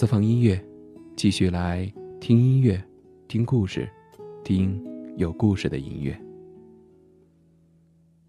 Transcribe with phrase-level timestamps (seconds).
[0.00, 0.58] 私房音乐，
[1.14, 1.86] 继续来
[2.22, 2.82] 听音乐，
[3.28, 3.86] 听故事，
[4.42, 4.82] 听
[5.18, 6.18] 有故事的音乐。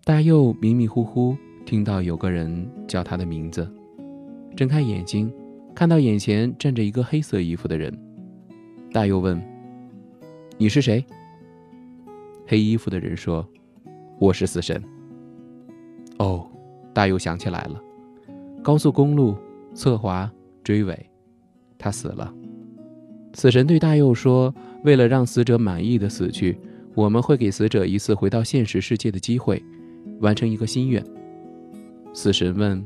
[0.04, 1.34] 大佑迷迷糊糊
[1.66, 3.66] 听到有个人叫他的名字，
[4.54, 5.34] 睁开眼睛，
[5.74, 7.98] 看到眼前站着一个黑色衣服的人。
[8.92, 9.42] 大佑问
[10.60, 11.02] ：“你是谁？”
[12.46, 13.48] 黑衣服的人说
[14.20, 14.84] ：“我是死神。”
[16.20, 16.46] 哦，
[16.94, 17.82] 大佑想起来了，
[18.62, 19.38] 高速公路
[19.74, 20.30] 侧滑
[20.66, 21.11] 追尾。
[21.82, 22.32] 他死了。
[23.34, 24.54] 死神对大佑说
[24.86, 26.56] ：“为了让死者满意的死去，
[26.94, 29.64] 我们会给死者一次回到现实世界的机会，
[30.20, 31.04] 完成一个心愿。”
[32.14, 32.86] 死神问：“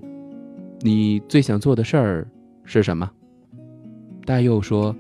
[0.80, 2.28] 你最想做的事儿
[2.64, 3.12] 是什么？”
[4.24, 4.96] 大佑说：“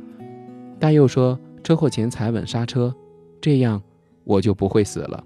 [0.78, 2.94] 大佑说，车祸前踩稳刹车，
[3.40, 3.82] 这样
[4.26, 5.24] 我就不会死了。”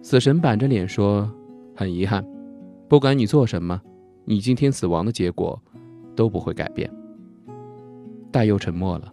[0.00, 1.30] 死神板着脸说
[1.76, 2.24] ：“很遗憾，
[2.88, 3.82] 不管你做什么，
[4.24, 5.60] 你今天死亡的结果。”
[6.14, 6.90] 都不会改变。
[8.30, 9.12] 大佑沉默了。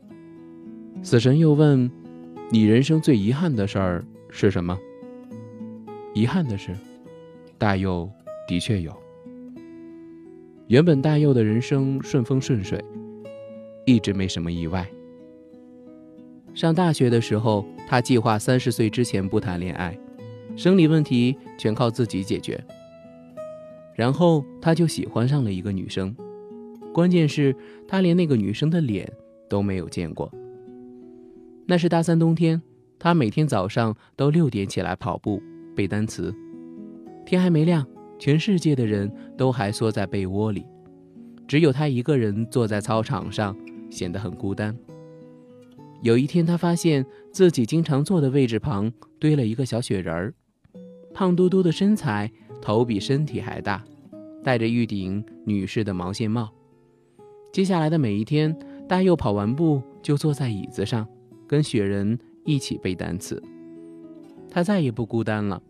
[1.04, 1.90] 死神又问
[2.52, 4.78] ：“你人生最遗憾的事儿是什么？”
[6.14, 6.76] 遗憾的是，
[7.58, 8.10] 大佑
[8.48, 8.92] 的确有。
[10.68, 12.84] 原本大佑的人生顺风顺水，
[13.86, 14.88] 一直没什么意外。
[16.54, 19.98] 上大学的时候，他计划三十岁之前不谈恋爱，
[20.56, 22.62] 生理问题全靠自己解决。
[23.96, 26.16] 然后他就喜欢上了一个女生。
[26.94, 27.56] 关键是，
[27.88, 29.10] 他连那个女生的脸
[29.50, 30.32] 都没有见过。
[31.66, 32.62] 那是大三冬天，
[33.00, 35.42] 他每天早上都六点起来跑步
[35.76, 36.34] 背单词。
[37.26, 37.86] 天还没亮，
[38.20, 40.66] 全世界的人都还缩在被窝里，
[41.48, 43.56] 只有他一个人坐在操场上，
[43.90, 44.78] 显得很孤单。
[46.02, 50.34] 有一天，他发现自己经常坐的位置旁堆了一个小雪人儿，
[51.14, 53.82] 胖嘟嘟的身材，头比身体还大，
[54.44, 56.52] 戴着一顶女士的毛线帽。
[57.52, 58.58] 接下来的每一天，
[58.88, 61.06] 大佑跑完步就坐在椅子上，
[61.46, 63.42] 跟雪人一起背单词。
[64.50, 65.62] 他再也不孤单了。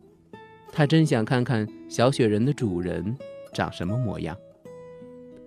[0.72, 3.18] 他真想看看小雪人的主人
[3.52, 4.38] 长什么模样。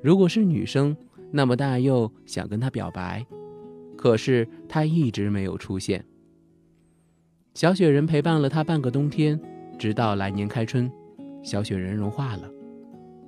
[0.02, 0.96] 如果是女生，
[1.30, 3.24] 那么大佑想跟她表白，
[3.96, 6.04] 可是她一直没有出现。
[7.54, 9.40] 小雪人陪伴了他半个冬天，
[9.78, 10.90] 直到来年开春，
[11.44, 12.50] 小雪人融化了。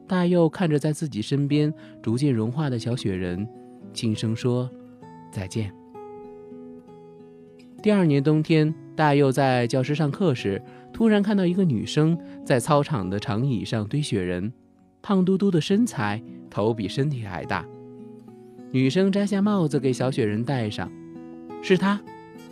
[0.06, 1.72] 大佑看着在自己身边
[2.02, 3.46] 逐渐融化的小雪人，
[3.92, 4.70] 轻声说
[5.32, 5.72] ：“再见。”
[7.82, 10.62] 第二年冬天，大佑在教室上课时，
[10.92, 14.52] 突然看到一个女生在操场的长椅上堆雪人，
[15.02, 17.66] 胖嘟嘟的身材，头比身体还大。
[18.70, 20.90] 女生摘下帽子给小雪人戴上，
[21.62, 22.00] 是她。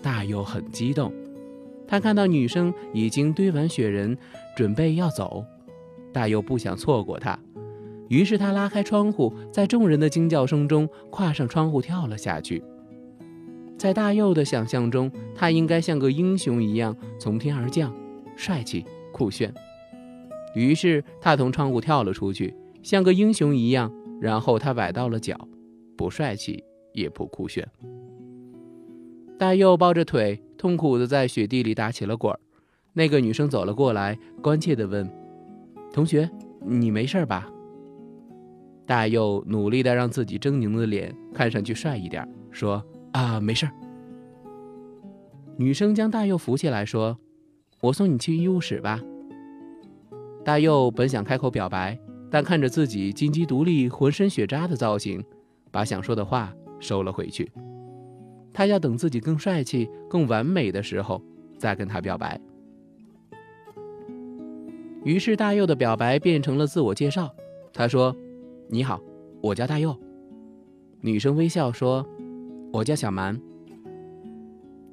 [0.03, 1.11] 大佑很激动，
[1.89, 4.17] 他看到女生已经堆完雪人，
[4.55, 5.43] 准备要走。
[6.15, 7.37] 大佑不想错过他，
[8.09, 12.63] 于是他拉开窗户，在众人的惊叫声中跨上窗户跳了下去。
[13.77, 17.93] 在大佑的想象中，他应该像个英雄一样从天而降，
[18.37, 19.53] 帅气酷炫。
[20.55, 23.93] 于是他从窗户跳了出去，像个英雄一样。
[24.21, 25.37] 然后他崴到了脚，
[25.99, 26.63] 不帅气
[26.95, 27.69] 也不酷炫。
[29.37, 32.39] 大佑抱着腿，痛苦地在雪地里打起了滚儿。
[32.95, 35.24] 那个女生走了过来，关切地问。
[35.95, 36.29] 同学，
[36.67, 37.49] 你没事吧？
[38.85, 42.85] 大佑努力的让自己狰狞的脸看上去帅一点，说
[43.15, 43.71] ：“啊，没事。”
[45.57, 47.17] 女生将大佑扶起来，说
[47.81, 49.01] ：“我送你去医务室吧。”
[50.45, 51.97] 大佑本想开口表白，
[52.29, 55.25] 但看着自己金鸡独立、浑身血渣的造型，
[55.71, 57.53] 把想说的话收了回去。
[58.53, 61.23] 他要等自己更帅气、更完美的时候
[61.57, 62.41] 再跟他表白。
[65.05, 67.33] 于是大佑的表白变成了自我介绍。
[67.73, 68.15] 他说
[68.69, 69.01] ：“你好，
[69.43, 69.95] 我叫大佑。”
[71.03, 72.07] 女生微笑说
[72.73, 73.39] ：“我叫小蛮。”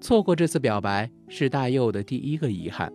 [0.02, 2.92] 错过这次表白是大佑的第一个遗憾。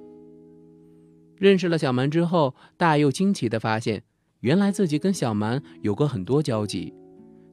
[1.39, 4.03] 认识了小蛮之后，大佑惊奇地发现，
[4.41, 6.93] 原来自己跟小蛮有过很多交集。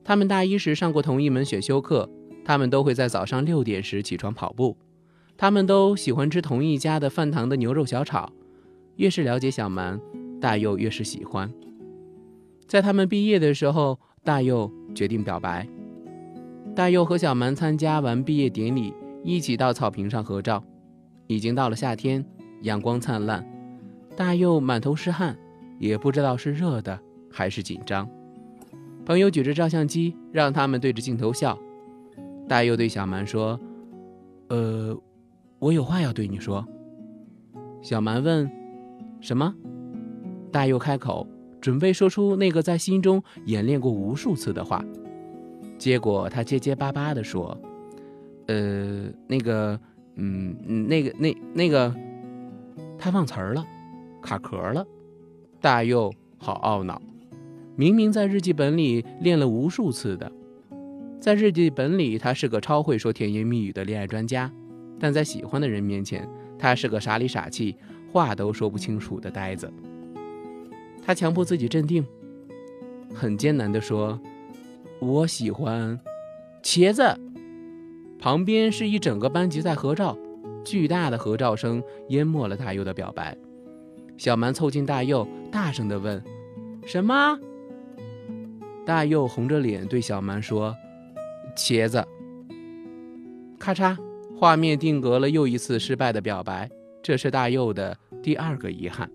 [0.03, 2.09] 他们大一时上过同一门选修课，
[2.43, 4.75] 他们都会在早上六点时起床跑步，
[5.37, 8.31] 他们都喜欢吃同一家的饭堂的牛肉小炒。
[8.97, 9.99] 越是了解小蛮，
[10.39, 11.51] 大佑越是喜欢。
[12.67, 15.67] 在他们毕业的时候，大佑决定表白。
[16.75, 18.93] 大佑和小蛮参加完毕业典礼，
[19.23, 20.63] 一起到草坪上合照。
[21.27, 22.23] 已经到了夏天，
[22.61, 23.45] 阳光灿烂，
[24.15, 25.37] 大佑满头是汗，
[25.79, 26.99] 也不知道是热的
[27.31, 28.07] 还是紧张。
[29.05, 31.57] 朋友举着照相机，让他们对着镜头笑。
[32.47, 33.59] 大佑对小蛮说
[34.49, 34.97] ：“呃，
[35.59, 36.65] 我有话要对你说。”
[37.81, 38.49] 小蛮问。
[39.23, 39.55] 什么？
[40.51, 41.25] 大佑开口，
[41.61, 44.83] 准备说出那个在心中演练过无数次的话。
[45.77, 47.57] 结果他结结巴巴地说
[48.47, 49.79] ：“呃，那个，
[50.15, 50.53] 嗯，
[50.89, 51.95] 那个，那那个，
[52.99, 53.65] 他忘词儿了，
[54.21, 54.85] 卡壳了。”
[55.61, 57.01] 大佑好懊恼，
[57.77, 60.29] 明明在日记本里练了无数次的，
[61.21, 64.51] 在日记本里他是个超会说甜言蜜语的恋爱专家，
[64.99, 66.27] 但在喜欢的人面前，
[66.59, 67.77] 他是个傻里傻气、
[68.13, 69.73] 话都说不清楚的呆子。
[71.03, 72.05] 他强迫自己镇定，
[73.11, 74.19] 很艰难地说。
[74.99, 75.99] 我喜欢
[76.61, 77.03] 茄子。
[78.19, 80.17] 旁边是一整个班级在合照，
[80.63, 83.35] 巨大的合照声淹没了大佑的表白。
[84.15, 86.23] 小蛮凑近大佑，大声地问
[86.85, 87.37] ：“什么？”
[88.85, 90.73] 大佑红着脸对小蛮说
[91.57, 92.05] ：“茄子。”
[93.59, 93.97] 咔嚓，
[94.39, 96.69] 画面定格了又一次失败的表白，
[97.03, 99.11] 这是大佑的第二个遗憾。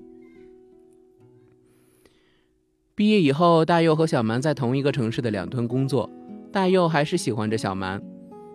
[2.95, 6.11] 毕业以后，大佑和小蛮在同一个城市的两端工作。
[6.53, 8.03] 大佑还是喜欢着小蛮，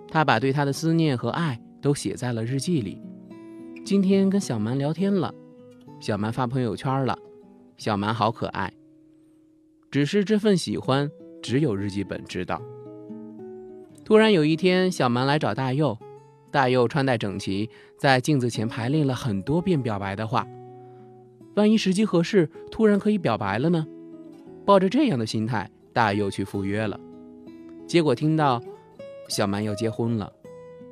[0.08, 3.02] 他把对她的思念和爱都写在了日记里。
[3.84, 5.34] 今天跟小蛮聊天了，
[6.00, 7.18] 小蛮发朋友圈了，
[7.78, 8.72] 小蛮好可爱。
[9.90, 11.10] 只是这份喜欢，
[11.42, 12.62] 只有日记本知道。
[14.04, 15.98] 突然有一天，小蛮来找大佑，
[16.54, 17.68] 大佑穿戴整齐，
[17.98, 20.48] 在镜子前排练了很多遍表白的话。
[21.56, 23.88] 万一时机合适，突然可以表白了呢？
[24.64, 27.00] 抱着这样的心态，大佑去赴约了。
[27.88, 28.62] 结果听到
[29.28, 30.32] 小蛮要结婚了，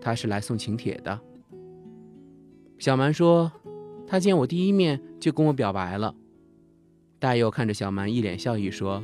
[0.02, 1.20] 他是来送请帖的。
[2.80, 3.52] 小蛮说，
[4.08, 6.16] 他见我第一面就跟我表白了。
[7.20, 9.04] 大佑看着小蛮，一脸笑意说：“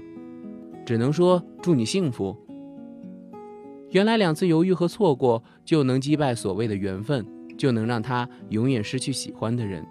[0.87, 2.35] 只能说祝你幸福。”
[3.91, 7.25] 原来两次犹豫和错过就能击败所谓的缘分，
[7.57, 9.85] 就能让他永远失去喜欢的人。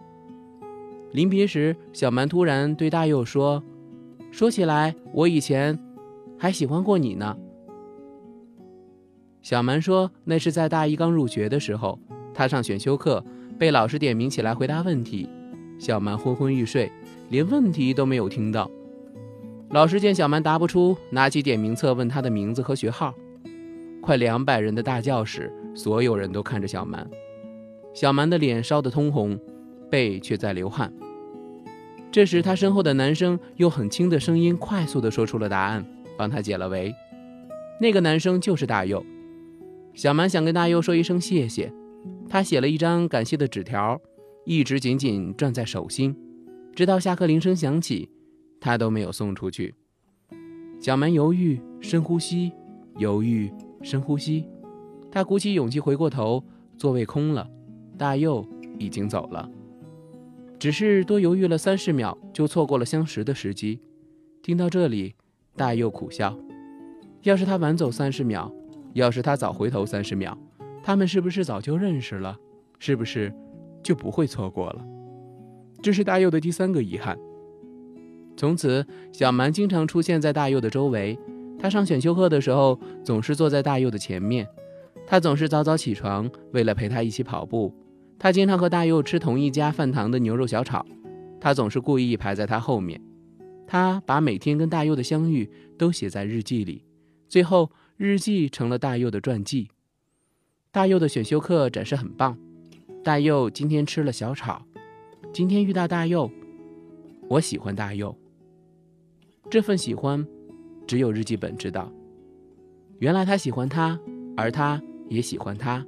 [1.13, 3.63] 临别时，小蛮突然对大佑说。
[4.31, 5.79] 说起来，我以前
[6.37, 7.35] 还喜欢过你呢。
[9.41, 11.99] 小蛮说，那是在大一刚入学的时候，
[12.35, 13.25] 他上选修课，
[13.59, 15.27] 被老师点名起来回答问题。
[15.79, 16.91] 小蛮昏昏欲睡，
[17.31, 18.71] 连问题都没有听到。
[19.71, 23.15] 老师见小蛮答不出，拿起点名册问他的名字和学号。
[24.07, 27.05] 快两百人的大教室，所有人都看着小蛮。
[27.93, 29.37] 小蛮的脸烧得通红，
[29.91, 30.93] 背却在流汗。
[32.13, 35.85] 这时，他身后的男生用很轻的声音快速地说出了答案，
[36.17, 36.95] 帮他解了围。
[37.81, 39.05] 那个男生就是大佑。
[39.93, 41.73] 小蛮想跟大佑说一声谢谢，
[42.29, 44.01] 他写了一张感谢的纸条，
[44.45, 46.17] 一直紧紧攥在手心，
[46.77, 48.09] 直到下课铃声响起，
[48.61, 49.75] 他都没有送出去。
[50.79, 52.53] 小蛮犹豫，深呼吸，
[52.99, 53.51] 犹豫，
[53.83, 54.47] 深呼吸。
[55.11, 56.45] 他鼓起勇气回过头，
[56.77, 57.49] 座位空了，
[57.97, 58.47] 大佑
[58.79, 59.49] 已经走了。
[60.59, 63.81] 只是多犹豫了三十秒，就错过了相识的时机。
[64.43, 65.15] 听到这里，
[65.55, 66.37] 大佑苦笑。
[67.23, 68.53] 要是他晚走三十秒，
[68.95, 70.37] 要是他早回头三十秒，
[70.83, 72.37] 他们是不是早就认识了？
[72.79, 73.33] 是不是
[73.83, 74.85] 就不会错过了？
[75.83, 77.19] 这是大佑的第三个遗憾。
[78.37, 81.19] 从此，小蛮经常出现在大佑的周围。
[81.67, 84.47] 他上选修课的时候，总是坐在大佑的前面。
[85.05, 87.75] 他总是早早起床，为了陪他一起跑步。
[88.21, 90.87] 他经常和大佑吃同一家饭堂的牛肉小炒，
[91.41, 93.03] 他总是故意排在他后面。
[93.67, 96.85] 他把每天跟大佑的相遇都写在日记里，
[97.29, 99.69] 最后日记成了大佑的传记。
[100.71, 102.39] 大佑的选修课展示很棒，
[103.03, 104.65] 大佑今天吃了小炒，
[105.33, 106.31] 今天遇到大佑，
[107.29, 108.17] 我喜欢大佑。
[109.51, 110.25] 这份喜欢，
[110.87, 111.91] 只有日记本知道。
[112.99, 113.99] 原来他喜欢他，
[114.37, 115.85] 而他也喜欢他。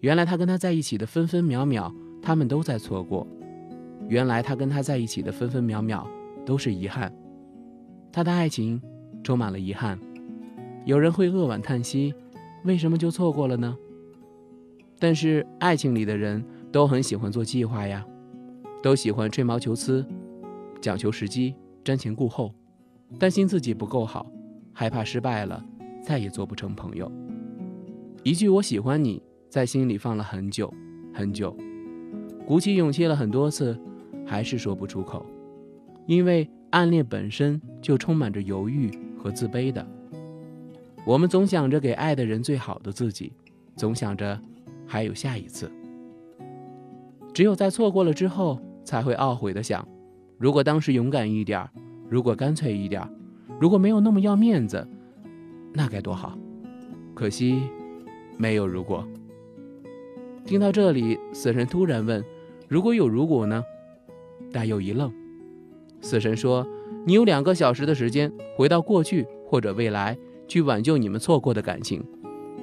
[0.00, 1.92] 原来他跟他在一起的分分秒秒，
[2.22, 3.26] 他们都在错过。
[4.08, 6.08] 原来他跟他在一起的分分秒秒
[6.46, 7.12] 都是遗憾。
[8.12, 8.80] 他的爱情
[9.22, 9.98] 充满了遗憾。
[10.84, 12.14] 有人会扼腕叹息，
[12.64, 13.76] 为什么就错过了呢？
[14.98, 18.06] 但是爱情里的人都很喜欢做计划呀，
[18.82, 20.06] 都喜欢吹毛求疵，
[20.80, 21.54] 讲求时机，
[21.84, 22.54] 瞻前顾后，
[23.18, 24.26] 担心自己不够好，
[24.72, 25.64] 害怕失败了，
[26.02, 27.10] 再也做不成朋友。
[28.24, 29.22] 一句我喜欢你。
[29.50, 30.70] 在心里放了很久
[31.14, 31.56] 很久，
[32.46, 33.74] 鼓起勇气了很多次，
[34.26, 35.24] 还是说不出口。
[36.04, 39.86] 因为暗恋本身就充满着犹豫和自卑的。
[41.06, 43.32] 我们总想着给爱的人最好的自己，
[43.74, 44.38] 总想着
[44.86, 45.72] 还有下一次。
[47.32, 49.88] 只有在错过了之后，才会懊悔的想：
[50.36, 51.70] 如果当时勇敢一点儿，
[52.08, 53.02] 如果干脆一点，
[53.60, 54.86] 如果没有那么要面子，
[55.72, 56.38] 那该多好。
[57.14, 57.62] 可惜，
[58.36, 59.06] 没有如果。
[60.44, 62.24] 听到这里，死神突然问
[62.68, 63.62] ：“如果有如果呢？”
[64.50, 65.12] 大佑一愣。
[66.00, 66.66] 死神说
[67.04, 72.02] ：“你有两个小时的时间，回到过去或者未来，去挽救你们错过的感情。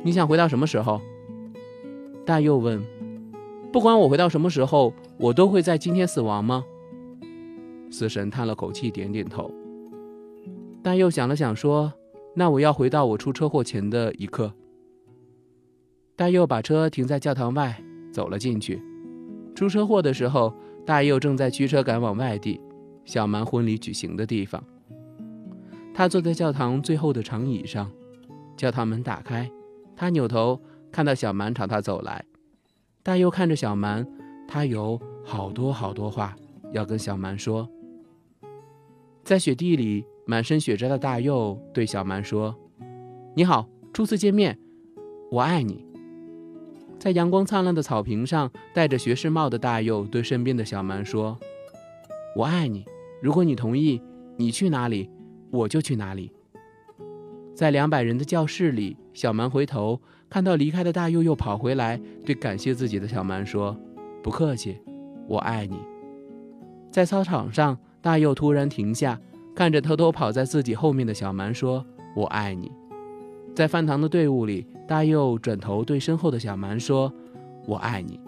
[0.02, 1.00] 你想回到什么时候？
[2.26, 2.82] 大佑问。
[3.72, 6.64] 不管我回到什么时候，我都会在今天死亡吗？
[7.92, 9.52] 死神叹了口气，点点头。
[10.84, 11.92] 大佑想了想，说
[12.36, 14.54] ：“那我要回到我出车祸前的一刻。”
[16.16, 18.82] 大佑把车停在教堂外，走了进去。
[19.56, 20.54] 出车祸的时候，
[20.86, 22.62] 大佑正在驱车赶往外地，
[23.04, 24.64] 小蛮婚礼举行的地方。
[25.94, 27.92] 他坐在教堂最后的长椅上，
[28.58, 29.50] 教堂门打开，
[29.96, 30.60] 他扭头
[30.92, 32.24] 看到小蛮朝他走来。
[33.02, 34.06] 大佑看着小蛮，
[34.48, 36.36] 他有好多好多话
[36.74, 37.68] 要跟小蛮说。
[39.26, 42.56] 在雪地里满身雪渣的大佑对小蛮说
[43.36, 44.56] ：“你好，初次见面，
[45.32, 45.84] 我爱你。”
[47.00, 51.36] 在阳光灿烂的草坪上，戴着学士帽的大佑对身边的小蛮说
[52.38, 52.86] ：“我爱你，
[53.20, 54.00] 如果你同意，
[54.38, 55.10] 你去哪里，
[55.50, 56.32] 我就去哪里。”
[57.56, 60.00] 在两百人的教室里，小蛮回头。
[60.30, 63.76] 看到离开的大佑又跑回来，对感谢自己的小蛮说
[64.22, 64.78] ：“不客气，
[65.28, 65.80] 我爱你。”
[66.92, 69.20] 在操场上，大佑突然停下，
[69.56, 71.84] 看着偷偷跑在自己后面的小蛮说
[72.16, 72.72] ：“我爱你。”
[73.56, 77.12] 在饭堂的队伍里，大佑转头对身后的小蛮说
[77.66, 78.20] ：“我爱你。”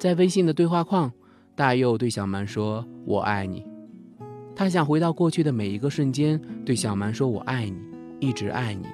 [0.00, 1.12] 在微信的对话框，
[1.54, 3.64] 大佑对小蛮说：“我爱你。”
[4.56, 7.78] 他想回到过去的每一个瞬间，对小蛮说：“我爱你，
[8.18, 8.84] 一直爱你。”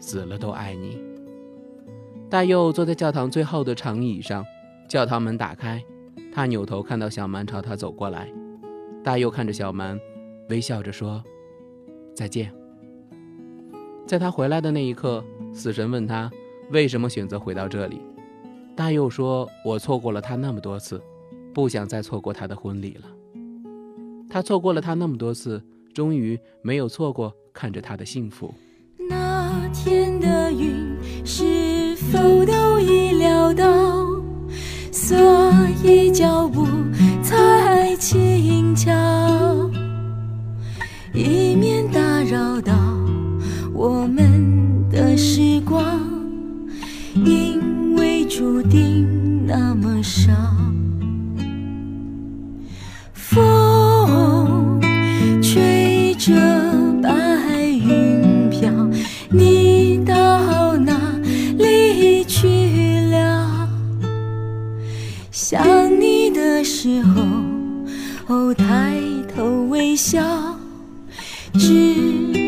[0.00, 0.98] 死了都爱你。
[2.30, 4.42] 大佑坐在教堂最后的长椅上，
[4.88, 5.84] 教堂门打开，
[6.32, 8.28] 他扭头看到小蛮朝他走过来。
[9.02, 9.98] 大佑看着小蛮，
[10.50, 11.22] 微笑着说
[12.14, 12.52] ：“再见。”
[14.06, 16.30] 在他回来的那一刻，死神问他
[16.70, 18.00] 为什么选择回到这里。
[18.74, 21.00] 大佑说：“我错过了他那么多次，
[21.52, 23.08] 不想再错过他的婚礼了。
[24.30, 28.54] 他错过了他那么多次，终于没有错过看着他的幸福。”
[29.08, 33.64] 那天的云是否都已料到，
[35.08, 35.16] 所
[35.82, 36.66] 以脚步
[37.22, 38.92] 才轻巧，
[41.14, 42.74] 以免打扰到
[43.72, 45.82] 我们的时光，
[47.14, 50.57] 因为注定那么少。
[71.58, 72.47] 知。